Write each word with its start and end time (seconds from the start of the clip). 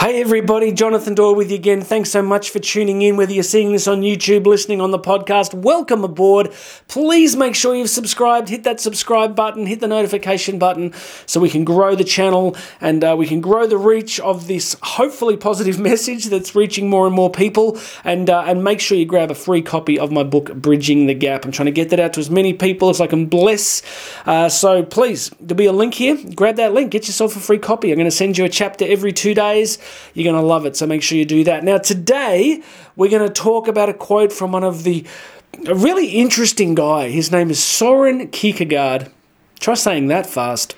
Hey 0.00 0.22
everybody, 0.22 0.72
Jonathan 0.72 1.14
Doyle 1.14 1.34
with 1.34 1.50
you 1.50 1.56
again. 1.56 1.82
Thanks 1.82 2.08
so 2.08 2.22
much 2.22 2.48
for 2.48 2.58
tuning 2.58 3.02
in. 3.02 3.18
Whether 3.18 3.34
you're 3.34 3.42
seeing 3.42 3.72
this 3.72 3.86
on 3.86 4.00
YouTube, 4.00 4.46
listening 4.46 4.80
on 4.80 4.92
the 4.92 4.98
podcast, 4.98 5.52
welcome 5.52 6.04
aboard. 6.04 6.50
Please 6.88 7.36
make 7.36 7.54
sure 7.54 7.74
you've 7.74 7.90
subscribed. 7.90 8.48
Hit 8.48 8.64
that 8.64 8.80
subscribe 8.80 9.36
button, 9.36 9.66
hit 9.66 9.80
the 9.80 9.86
notification 9.86 10.58
button, 10.58 10.94
so 11.26 11.38
we 11.38 11.50
can 11.50 11.64
grow 11.64 11.94
the 11.94 12.02
channel 12.02 12.56
and 12.80 13.04
uh, 13.04 13.14
we 13.16 13.26
can 13.26 13.42
grow 13.42 13.66
the 13.66 13.76
reach 13.76 14.18
of 14.20 14.46
this 14.46 14.74
hopefully 14.82 15.36
positive 15.36 15.78
message 15.90 16.24
that's 16.28 16.54
reaching 16.54 16.88
more 16.88 17.06
and 17.06 17.14
more 17.14 17.30
people. 17.30 17.78
And 18.02 18.30
uh, 18.30 18.44
and 18.46 18.64
make 18.64 18.80
sure 18.80 18.96
you 18.96 19.04
grab 19.04 19.30
a 19.30 19.34
free 19.34 19.60
copy 19.60 19.98
of 19.98 20.10
my 20.10 20.22
book, 20.22 20.54
Bridging 20.54 21.08
the 21.08 21.14
Gap. 21.14 21.44
I'm 21.44 21.52
trying 21.52 21.66
to 21.66 21.72
get 21.72 21.90
that 21.90 22.00
out 22.00 22.14
to 22.14 22.20
as 22.20 22.30
many 22.30 22.54
people 22.54 22.88
as 22.88 23.02
I 23.02 23.06
can 23.06 23.26
bless. 23.26 23.82
Uh, 24.24 24.48
so 24.48 24.82
please, 24.82 25.30
there'll 25.40 25.58
be 25.58 25.66
a 25.66 25.72
link 25.72 25.92
here. 25.92 26.16
Grab 26.34 26.56
that 26.56 26.72
link. 26.72 26.90
Get 26.90 27.06
yourself 27.06 27.36
a 27.36 27.40
free 27.40 27.58
copy. 27.58 27.90
I'm 27.90 27.98
going 27.98 28.06
to 28.06 28.10
send 28.10 28.38
you 28.38 28.46
a 28.46 28.48
chapter 28.48 28.86
every 28.88 29.12
two 29.12 29.34
days. 29.34 29.76
You're 30.14 30.30
going 30.30 30.40
to 30.40 30.46
love 30.46 30.66
it, 30.66 30.76
so 30.76 30.86
make 30.86 31.02
sure 31.02 31.18
you 31.18 31.24
do 31.24 31.44
that. 31.44 31.64
Now, 31.64 31.78
today, 31.78 32.62
we're 32.96 33.10
going 33.10 33.26
to 33.26 33.32
talk 33.32 33.68
about 33.68 33.88
a 33.88 33.94
quote 33.94 34.32
from 34.32 34.52
one 34.52 34.64
of 34.64 34.84
the 34.84 35.06
a 35.66 35.74
really 35.74 36.08
interesting 36.08 36.74
guy. 36.74 37.10
His 37.10 37.32
name 37.32 37.50
is 37.50 37.62
Soren 37.62 38.28
Kierkegaard. 38.28 39.10
Try 39.58 39.74
saying 39.74 40.06
that 40.06 40.26
fast. 40.26 40.76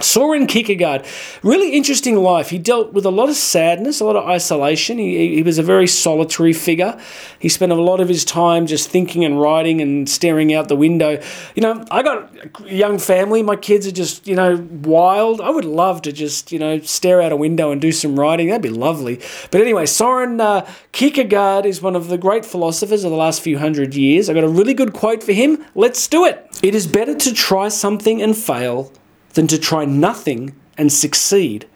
Soren 0.00 0.48
Kierkegaard, 0.48 1.06
really 1.44 1.70
interesting 1.70 2.16
life. 2.16 2.50
He 2.50 2.58
dealt 2.58 2.92
with 2.92 3.06
a 3.06 3.10
lot 3.10 3.28
of 3.28 3.36
sadness, 3.36 4.00
a 4.00 4.04
lot 4.04 4.16
of 4.16 4.28
isolation. 4.28 4.98
He, 4.98 5.36
he 5.36 5.42
was 5.44 5.56
a 5.56 5.62
very 5.62 5.86
solitary 5.86 6.52
figure. 6.52 7.00
He 7.38 7.48
spent 7.48 7.70
a 7.70 7.76
lot 7.76 8.00
of 8.00 8.08
his 8.08 8.24
time 8.24 8.66
just 8.66 8.90
thinking 8.90 9.24
and 9.24 9.40
writing 9.40 9.80
and 9.80 10.08
staring 10.08 10.52
out 10.52 10.66
the 10.66 10.74
window. 10.74 11.22
You 11.54 11.62
know, 11.62 11.84
I 11.92 12.02
got 12.02 12.34
a 12.66 12.74
young 12.74 12.98
family. 12.98 13.44
My 13.44 13.54
kids 13.54 13.86
are 13.86 13.92
just, 13.92 14.26
you 14.26 14.34
know, 14.34 14.66
wild. 14.82 15.40
I 15.40 15.50
would 15.50 15.64
love 15.64 16.02
to 16.02 16.12
just, 16.12 16.50
you 16.50 16.58
know, 16.58 16.80
stare 16.80 17.22
out 17.22 17.30
a 17.30 17.36
window 17.36 17.70
and 17.70 17.80
do 17.80 17.92
some 17.92 18.18
writing. 18.18 18.48
That'd 18.48 18.62
be 18.62 18.70
lovely. 18.70 19.20
But 19.52 19.60
anyway, 19.60 19.86
Soren 19.86 20.40
uh, 20.40 20.68
Kierkegaard 20.90 21.66
is 21.66 21.80
one 21.80 21.94
of 21.94 22.08
the 22.08 22.18
great 22.18 22.44
philosophers 22.44 23.04
of 23.04 23.12
the 23.12 23.16
last 23.16 23.42
few 23.42 23.58
hundred 23.60 23.94
years. 23.94 24.28
I 24.28 24.34
got 24.34 24.42
a 24.42 24.48
really 24.48 24.74
good 24.74 24.92
quote 24.92 25.22
for 25.22 25.32
him. 25.32 25.64
Let's 25.76 26.08
do 26.08 26.24
it. 26.24 26.48
It 26.64 26.74
is 26.74 26.88
better 26.88 27.14
to 27.14 27.32
try 27.32 27.68
something 27.68 28.20
and 28.20 28.36
fail 28.36 28.90
than 29.34 29.46
to 29.48 29.58
try 29.58 29.84
nothing 29.84 30.54
and 30.78 30.92
succeed. 30.92 31.66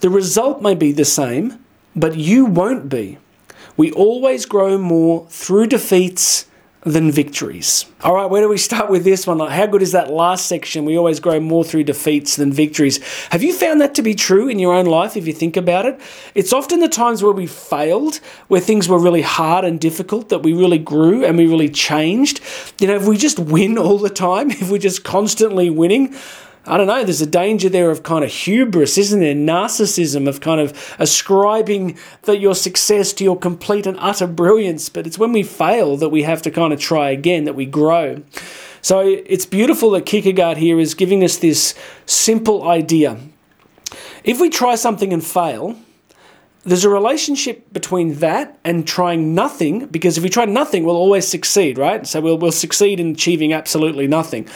The 0.00 0.10
result 0.10 0.62
may 0.62 0.74
be 0.74 0.92
the 0.92 1.04
same, 1.04 1.64
but 1.96 2.16
you 2.16 2.44
won't 2.44 2.88
be. 2.88 3.18
We 3.76 3.90
always 3.92 4.46
grow 4.46 4.78
more 4.78 5.26
through 5.28 5.68
defeats 5.68 6.46
than 6.84 7.12
victories. 7.12 7.86
All 8.02 8.14
right, 8.14 8.26
where 8.26 8.42
do 8.42 8.48
we 8.48 8.58
start 8.58 8.90
with 8.90 9.04
this 9.04 9.24
one? 9.24 9.38
How 9.38 9.66
good 9.66 9.82
is 9.82 9.92
that 9.92 10.10
last 10.10 10.46
section? 10.46 10.84
We 10.84 10.98
always 10.98 11.20
grow 11.20 11.38
more 11.38 11.62
through 11.64 11.84
defeats 11.84 12.34
than 12.34 12.52
victories. 12.52 12.98
Have 13.28 13.42
you 13.42 13.52
found 13.52 13.80
that 13.80 13.94
to 13.94 14.02
be 14.02 14.14
true 14.14 14.48
in 14.48 14.58
your 14.58 14.74
own 14.74 14.86
life 14.86 15.16
if 15.16 15.26
you 15.26 15.32
think 15.32 15.56
about 15.56 15.86
it? 15.86 16.00
It's 16.34 16.52
often 16.52 16.80
the 16.80 16.88
times 16.88 17.22
where 17.22 17.32
we 17.32 17.46
failed, 17.46 18.16
where 18.48 18.60
things 18.60 18.88
were 18.88 18.98
really 18.98 19.22
hard 19.22 19.64
and 19.64 19.80
difficult, 19.80 20.28
that 20.30 20.42
we 20.42 20.52
really 20.54 20.78
grew 20.78 21.24
and 21.24 21.38
we 21.38 21.46
really 21.46 21.68
changed. 21.68 22.40
You 22.80 22.88
know, 22.88 22.96
if 22.96 23.06
we 23.06 23.16
just 23.16 23.38
win 23.38 23.78
all 23.78 23.98
the 23.98 24.10
time, 24.10 24.50
if 24.50 24.68
we're 24.68 24.78
just 24.78 25.04
constantly 25.04 25.70
winning, 25.70 26.16
I 26.64 26.76
don't 26.76 26.86
know, 26.86 27.02
there's 27.02 27.20
a 27.20 27.26
danger 27.26 27.68
there 27.68 27.90
of 27.90 28.04
kind 28.04 28.24
of 28.24 28.30
hubris, 28.30 28.96
isn't 28.96 29.18
there? 29.18 29.34
Narcissism, 29.34 30.28
of 30.28 30.40
kind 30.40 30.60
of 30.60 30.94
ascribing 30.98 31.98
that 32.22 32.38
your 32.38 32.54
success 32.54 33.12
to 33.14 33.24
your 33.24 33.36
complete 33.36 33.84
and 33.84 33.98
utter 33.98 34.28
brilliance. 34.28 34.88
But 34.88 35.06
it's 35.06 35.18
when 35.18 35.32
we 35.32 35.42
fail 35.42 35.96
that 35.96 36.10
we 36.10 36.22
have 36.22 36.40
to 36.42 36.52
kind 36.52 36.72
of 36.72 36.78
try 36.78 37.10
again, 37.10 37.44
that 37.44 37.56
we 37.56 37.66
grow. 37.66 38.22
So 38.80 39.00
it's 39.00 39.46
beautiful 39.46 39.90
that 39.90 40.06
Kierkegaard 40.06 40.58
here 40.58 40.78
is 40.78 40.94
giving 40.94 41.24
us 41.24 41.36
this 41.36 41.74
simple 42.06 42.68
idea. 42.68 43.18
If 44.22 44.40
we 44.40 44.48
try 44.48 44.76
something 44.76 45.12
and 45.12 45.24
fail, 45.24 45.76
there's 46.64 46.84
a 46.84 46.88
relationship 46.88 47.72
between 47.72 48.14
that 48.20 48.56
and 48.62 48.86
trying 48.86 49.34
nothing, 49.34 49.86
because 49.86 50.16
if 50.16 50.22
we 50.22 50.30
try 50.30 50.44
nothing, 50.44 50.84
we'll 50.84 50.94
always 50.94 51.26
succeed, 51.26 51.76
right? 51.76 52.06
So 52.06 52.20
we'll, 52.20 52.38
we'll 52.38 52.52
succeed 52.52 53.00
in 53.00 53.10
achieving 53.10 53.52
absolutely 53.52 54.06
nothing. 54.06 54.48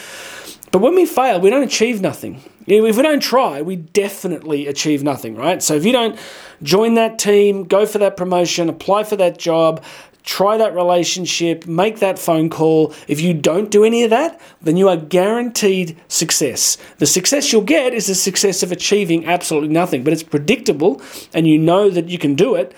But 0.77 0.83
when 0.83 0.95
we 0.95 1.07
fail, 1.07 1.41
we 1.41 1.49
don't 1.49 1.63
achieve 1.63 2.03
nothing. 2.03 2.43
If 2.67 2.97
we 2.99 3.03
don't 3.03 3.23
try, 3.23 3.63
we 3.63 3.77
definitely 3.77 4.67
achieve 4.67 5.03
nothing, 5.03 5.35
right? 5.35 5.63
So 5.63 5.73
if 5.73 5.87
you 5.87 5.93
don't 5.93 6.19
join 6.63 6.97
that 6.97 7.19
team, 7.19 7.65
go 7.65 7.87
for 7.87 7.97
that 7.97 8.19
promotion, 8.19 8.69
apply 8.69 9.05
for 9.05 9.17
that 9.17 9.39
job, 9.39 9.83
try 10.23 10.59
that 10.59 10.75
relationship, 10.75 11.67
make 11.67 12.01
that 12.01 12.19
phone 12.19 12.51
call. 12.51 12.93
If 13.09 13.23
you 13.23 13.33
don't 13.33 13.71
do 13.71 13.85
any 13.85 14.03
of 14.03 14.11
that, 14.11 14.39
then 14.61 14.77
you 14.77 14.91
are 14.91 14.99
guaranteed 14.99 15.97
success. 16.09 16.77
The 16.99 17.07
success 17.07 17.55
you'll 17.55 17.63
get 17.63 17.95
is 17.95 18.09
the 18.09 18.15
success 18.15 18.63
of 18.63 18.71
achieving 18.71 19.25
absolutely 19.25 19.71
nothing, 19.71 20.05
but 20.05 20.13
it's 20.13 20.23
predictable 20.23 21.01
and 21.33 21.47
you 21.47 21.57
know 21.57 21.89
that 21.89 22.11
you 22.11 22.19
can 22.19 22.35
do 22.35 22.55
it. 22.55 22.75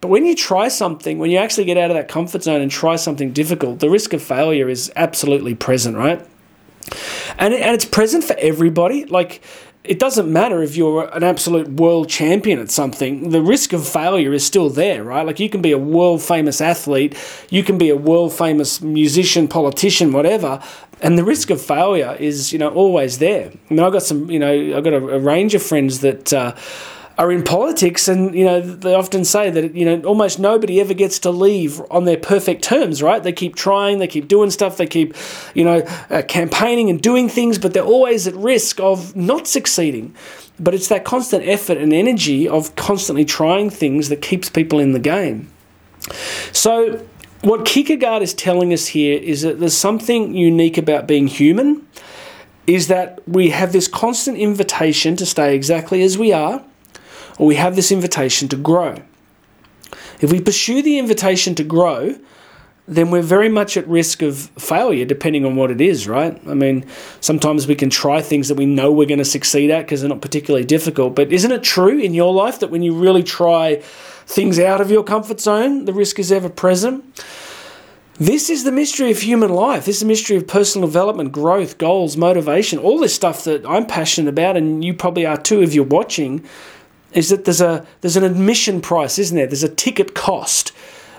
But 0.00 0.10
when 0.10 0.26
you 0.26 0.36
try 0.36 0.68
something, 0.68 1.18
when 1.18 1.32
you 1.32 1.38
actually 1.38 1.64
get 1.64 1.76
out 1.76 1.90
of 1.90 1.96
that 1.96 2.06
comfort 2.06 2.44
zone 2.44 2.60
and 2.60 2.70
try 2.70 2.94
something 2.94 3.32
difficult, 3.32 3.80
the 3.80 3.90
risk 3.90 4.12
of 4.12 4.22
failure 4.22 4.68
is 4.68 4.92
absolutely 4.94 5.56
present, 5.56 5.96
right? 5.96 6.24
And 7.38 7.54
and 7.54 7.74
it's 7.74 7.84
present 7.84 8.24
for 8.24 8.36
everybody. 8.38 9.04
Like 9.04 9.42
it 9.84 9.98
doesn't 9.98 10.32
matter 10.32 10.62
if 10.62 10.76
you're 10.76 11.08
an 11.12 11.24
absolute 11.24 11.68
world 11.68 12.08
champion 12.08 12.60
at 12.60 12.70
something, 12.70 13.30
the 13.30 13.42
risk 13.42 13.72
of 13.72 13.86
failure 13.86 14.32
is 14.32 14.46
still 14.46 14.70
there, 14.70 15.02
right? 15.02 15.26
Like 15.26 15.40
you 15.40 15.50
can 15.50 15.60
be 15.60 15.72
a 15.72 15.78
world 15.78 16.22
famous 16.22 16.60
athlete, 16.60 17.16
you 17.50 17.64
can 17.64 17.78
be 17.78 17.88
a 17.88 17.96
world 17.96 18.32
famous 18.32 18.80
musician, 18.80 19.48
politician, 19.48 20.12
whatever, 20.12 20.62
and 21.00 21.18
the 21.18 21.24
risk 21.24 21.50
of 21.50 21.60
failure 21.60 22.16
is, 22.20 22.52
you 22.52 22.60
know, 22.60 22.68
always 22.68 23.18
there. 23.18 23.50
I 23.50 23.74
mean, 23.74 23.80
I've 23.80 23.92
got 23.92 24.04
some, 24.04 24.30
you 24.30 24.38
know, 24.38 24.76
I've 24.76 24.84
got 24.84 24.92
a, 24.92 25.16
a 25.16 25.18
range 25.18 25.54
of 25.54 25.62
friends 25.62 26.00
that. 26.00 26.32
Uh, 26.32 26.54
are 27.18 27.30
in 27.30 27.42
politics, 27.42 28.08
and 28.08 28.34
you 28.34 28.44
know 28.44 28.60
they 28.60 28.94
often 28.94 29.24
say 29.24 29.50
that 29.50 29.74
you 29.74 29.84
know 29.84 30.00
almost 30.08 30.38
nobody 30.38 30.80
ever 30.80 30.94
gets 30.94 31.18
to 31.20 31.30
leave 31.30 31.80
on 31.90 32.04
their 32.04 32.16
perfect 32.16 32.62
terms, 32.62 33.02
right? 33.02 33.22
They 33.22 33.32
keep 33.32 33.54
trying, 33.54 33.98
they 33.98 34.06
keep 34.06 34.28
doing 34.28 34.50
stuff, 34.50 34.76
they 34.76 34.86
keep 34.86 35.14
you 35.54 35.64
know 35.64 35.80
uh, 36.10 36.22
campaigning 36.26 36.90
and 36.90 37.00
doing 37.00 37.28
things, 37.28 37.58
but 37.58 37.74
they're 37.74 37.82
always 37.82 38.26
at 38.26 38.34
risk 38.34 38.80
of 38.80 39.14
not 39.14 39.46
succeeding. 39.46 40.14
But 40.58 40.74
it's 40.74 40.88
that 40.88 41.04
constant 41.04 41.46
effort 41.46 41.78
and 41.78 41.92
energy 41.92 42.48
of 42.48 42.76
constantly 42.76 43.24
trying 43.24 43.70
things 43.70 44.08
that 44.08 44.22
keeps 44.22 44.48
people 44.48 44.78
in 44.78 44.92
the 44.92 44.98
game. 44.98 45.50
So, 46.52 47.04
what 47.42 47.64
Kierkegaard 47.64 48.22
is 48.22 48.34
telling 48.34 48.72
us 48.72 48.88
here 48.88 49.18
is 49.18 49.42
that 49.42 49.60
there's 49.60 49.76
something 49.76 50.34
unique 50.34 50.78
about 50.78 51.06
being 51.06 51.26
human. 51.26 51.86
Is 52.64 52.86
that 52.86 53.20
we 53.26 53.50
have 53.50 53.72
this 53.72 53.88
constant 53.88 54.38
invitation 54.38 55.16
to 55.16 55.26
stay 55.26 55.52
exactly 55.56 56.00
as 56.02 56.16
we 56.16 56.32
are, 56.32 56.64
or 57.38 57.46
we 57.46 57.56
have 57.56 57.76
this 57.76 57.92
invitation 57.92 58.48
to 58.48 58.56
grow. 58.56 59.02
If 60.20 60.30
we 60.30 60.40
pursue 60.40 60.82
the 60.82 60.98
invitation 60.98 61.54
to 61.56 61.64
grow, 61.64 62.16
then 62.88 63.10
we're 63.10 63.22
very 63.22 63.48
much 63.48 63.76
at 63.76 63.86
risk 63.86 64.22
of 64.22 64.50
failure, 64.58 65.04
depending 65.04 65.44
on 65.44 65.54
what 65.54 65.70
it 65.70 65.80
is, 65.80 66.08
right? 66.08 66.40
I 66.48 66.54
mean, 66.54 66.84
sometimes 67.20 67.66
we 67.66 67.76
can 67.76 67.90
try 67.90 68.20
things 68.20 68.48
that 68.48 68.56
we 68.56 68.66
know 68.66 68.90
we're 68.90 69.06
going 69.06 69.18
to 69.18 69.24
succeed 69.24 69.70
at 69.70 69.82
because 69.82 70.00
they're 70.00 70.08
not 70.08 70.20
particularly 70.20 70.66
difficult. 70.66 71.14
But 71.14 71.32
isn't 71.32 71.52
it 71.52 71.62
true 71.62 71.98
in 71.98 72.12
your 72.12 72.32
life 72.32 72.58
that 72.60 72.70
when 72.70 72.82
you 72.82 72.94
really 72.94 73.22
try 73.22 73.76
things 74.26 74.58
out 74.58 74.80
of 74.80 74.90
your 74.90 75.04
comfort 75.04 75.40
zone, 75.40 75.84
the 75.84 75.92
risk 75.92 76.18
is 76.18 76.32
ever 76.32 76.48
present? 76.48 77.04
This 78.18 78.50
is 78.50 78.64
the 78.64 78.72
mystery 78.72 79.10
of 79.10 79.20
human 79.20 79.50
life. 79.50 79.86
This 79.86 79.96
is 79.96 80.00
the 80.00 80.06
mystery 80.06 80.36
of 80.36 80.46
personal 80.46 80.86
development, 80.86 81.32
growth, 81.32 81.78
goals, 81.78 82.16
motivation, 82.16 82.78
all 82.78 82.98
this 82.98 83.14
stuff 83.14 83.44
that 83.44 83.64
I'm 83.66 83.86
passionate 83.86 84.28
about, 84.28 84.56
and 84.56 84.84
you 84.84 84.92
probably 84.92 85.24
are 85.24 85.36
too 85.36 85.62
if 85.62 85.72
you're 85.72 85.84
watching 85.84 86.44
is 87.14 87.28
that 87.30 87.44
there's 87.44 87.60
a 87.60 87.86
there's 88.00 88.16
an 88.16 88.24
admission 88.24 88.80
price, 88.80 89.18
isn't 89.18 89.36
there? 89.36 89.46
There's 89.46 89.62
a 89.62 89.68
ticket 89.68 90.14
cost. 90.14 90.72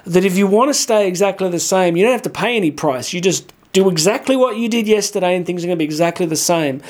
That 0.06 0.26
if 0.26 0.38
you 0.38 0.48
want 0.48 0.70
to 0.70 0.74
stay 0.74 1.08
exactly 1.08 1.50
the 1.50 1.60
same, 1.60 1.96
you 1.96 2.04
don't 2.04 2.12
have 2.12 2.24
to 2.24 2.30
pay 2.30 2.58
any 2.58 2.72
price. 2.72 3.14
You 3.14 3.22
just 3.22 3.54
do 3.72 3.90
exactly 3.90 4.36
what 4.36 4.58
you 4.58 4.68
did 4.68 4.88
yesterday 4.88 5.36
and 5.36 5.46
things 5.46 5.64
are 5.64 5.68
going 5.68 5.78
to 5.78 5.82
be 5.82 5.86
exactly 5.86 6.26
the 6.26 6.36
same. 6.36 6.82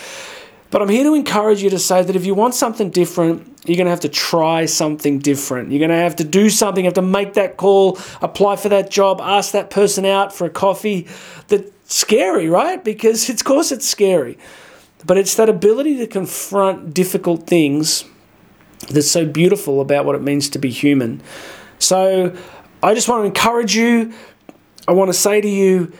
But 0.69 0.81
I'm 0.81 0.89
here 0.89 1.03
to 1.03 1.13
encourage 1.13 1.61
you 1.61 1.69
to 1.69 1.77
say 1.77 2.01
that 2.01 2.15
if 2.15 2.25
you 2.25 2.33
want 2.33 2.55
something 2.55 2.89
different, 2.89 3.47
you're 3.65 3.77
going 3.77 3.85
to 3.85 3.91
have 3.91 3.99
to 3.99 4.09
try 4.09 4.65
something 4.65 5.19
different. 5.19 5.71
You're 5.71 5.79
going 5.79 5.91
to 5.91 5.95
have 5.95 6.15
to 6.15 6.23
do 6.23 6.49
something, 6.49 6.83
you 6.83 6.87
have 6.87 6.95
to 6.95 7.03
make 7.03 7.35
that 7.35 7.57
call, 7.57 7.99
apply 8.21 8.55
for 8.55 8.69
that 8.69 8.89
job, 8.89 9.21
ask 9.21 9.51
that 9.51 9.69
person 9.69 10.03
out 10.03 10.33
for 10.33 10.45
a 10.45 10.49
coffee. 10.49 11.07
That's 11.49 11.69
scary, 11.85 12.49
right? 12.49 12.83
Because 12.83 13.29
of 13.29 13.43
course 13.43 13.71
it's 13.71 13.87
scary. 13.87 14.39
But 15.05 15.19
it's 15.19 15.35
that 15.35 15.47
ability 15.47 15.97
to 15.97 16.07
confront 16.07 16.93
difficult 16.93 17.45
things 17.45 18.05
that's 18.89 19.09
so 19.09 19.25
beautiful 19.25 19.81
about 19.81 20.05
what 20.05 20.15
it 20.15 20.21
means 20.21 20.49
to 20.49 20.59
be 20.59 20.69
human. 20.69 21.21
So 21.79 22.35
I 22.81 22.93
just 22.93 23.07
want 23.07 23.21
to 23.21 23.25
encourage 23.27 23.75
you. 23.75 24.13
I 24.87 24.91
want 24.91 25.09
to 25.09 25.13
say 25.13 25.39
to 25.39 25.47
you, 25.47 25.93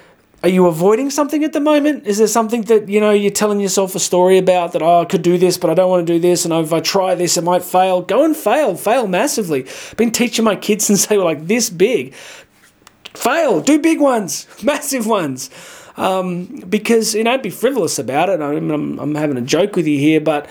are 0.44 0.50
you 0.50 0.68
avoiding 0.68 1.10
something 1.10 1.46
at 1.46 1.54
the 1.54 1.62
moment? 1.62 2.06
Is 2.06 2.18
there 2.18 2.28
something 2.28 2.64
that 2.64 2.90
you 2.90 3.00
know 3.00 3.12
you're 3.12 3.32
telling 3.32 3.62
yourself 3.62 3.96
a 3.96 4.00
story 4.00 4.38
about 4.38 4.74
that 4.74 4.82
oh 4.82 5.02
I 5.02 5.06
could 5.06 5.22
do 5.22 5.38
this 5.38 5.58
but 5.58 5.70
I 5.70 5.74
don't 5.74 5.90
want 5.90 6.06
to 6.06 6.14
do 6.14 6.20
this 6.20 6.44
and 6.44 6.54
if 6.54 6.74
I 6.74 6.82
try 6.82 7.16
this 7.16 7.38
it 7.38 7.46
might 7.46 7.64
fail? 7.64 8.02
Go 8.02 8.26
and 8.26 8.36
fail, 8.36 8.76
fail 8.76 9.08
massively. 9.08 9.64
I've 9.64 9.96
been 9.96 10.12
teaching 10.12 10.44
my 10.44 10.58
kids 10.58 10.86
since 10.88 11.06
they 11.06 11.18
were 11.18 11.24
like 11.24 11.48
this 11.48 11.70
big. 11.70 12.14
Fail, 13.14 13.62
do 13.62 13.80
big 13.80 14.02
ones, 14.02 14.48
massive 14.64 15.08
ones. 15.08 15.50
Um, 15.96 16.46
because 16.68 17.16
you 17.16 17.24
know, 17.24 17.38
be 17.38 17.50
frivolous 17.50 17.98
about 17.98 18.28
it. 18.28 18.42
I 18.42 18.54
I'm, 18.54 19.00
I'm 19.00 19.16
having 19.16 19.38
a 19.38 19.42
joke 19.42 19.78
with 19.78 19.88
you 19.88 19.98
here, 19.98 20.20
but 20.20 20.50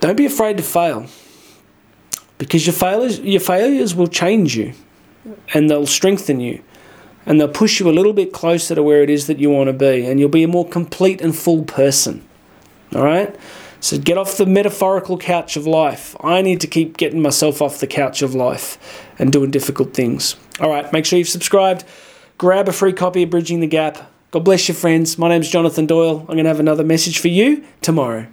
don't 0.00 0.16
be 0.16 0.26
afraid 0.26 0.56
to 0.56 0.62
fail. 0.62 1.06
because 2.38 2.66
your 2.66 2.74
failures 2.74 3.18
your 3.20 3.40
failures 3.40 3.94
will 3.94 4.06
change 4.06 4.56
you 4.56 4.72
and 5.54 5.68
they'll 5.68 5.86
strengthen 5.86 6.40
you 6.40 6.62
and 7.26 7.38
they'll 7.40 7.48
push 7.48 7.80
you 7.80 7.88
a 7.88 7.92
little 7.92 8.12
bit 8.12 8.32
closer 8.32 8.74
to 8.74 8.82
where 8.82 9.02
it 9.02 9.10
is 9.10 9.26
that 9.26 9.38
you 9.38 9.50
want 9.50 9.66
to 9.68 9.72
be 9.72 10.06
and 10.06 10.18
you'll 10.20 10.28
be 10.28 10.44
a 10.44 10.48
more 10.48 10.66
complete 10.66 11.20
and 11.20 11.36
full 11.36 11.64
person 11.64 12.24
all 12.94 13.04
right? 13.04 13.36
So 13.80 13.98
get 13.98 14.16
off 14.16 14.38
the 14.38 14.46
metaphorical 14.46 15.18
couch 15.18 15.54
of 15.56 15.64
life. 15.66 16.16
I 16.20 16.40
need 16.42 16.60
to 16.62 16.66
keep 16.66 16.96
getting 16.96 17.20
myself 17.20 17.60
off 17.60 17.78
the 17.78 17.86
couch 17.86 18.22
of 18.22 18.34
life 18.34 18.78
and 19.18 19.30
doing 19.30 19.50
difficult 19.50 19.94
things. 19.94 20.36
All 20.60 20.70
right 20.70 20.90
make 20.92 21.04
sure 21.06 21.18
you've 21.18 21.28
subscribed. 21.28 21.84
Grab 22.38 22.68
a 22.68 22.72
free 22.72 22.92
copy 22.92 23.24
of 23.24 23.30
bridging 23.30 23.60
the 23.60 23.66
gap. 23.66 24.10
God 24.30 24.44
bless 24.44 24.68
your 24.68 24.76
friends. 24.76 25.18
My 25.18 25.28
name's 25.28 25.50
jonathan 25.50 25.86
doyle. 25.86 26.20
I'm 26.20 26.36
going 26.38 26.44
to 26.44 26.48
have 26.48 26.60
another 26.60 26.84
message 26.84 27.18
for 27.18 27.28
you 27.28 27.64
tomorrow 27.80 28.26